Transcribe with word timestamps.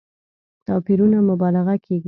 توپيرونو 0.65 1.19
مبالغه 1.29 1.75
کېږي. 1.85 1.99